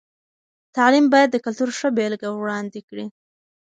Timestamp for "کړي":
2.87-3.05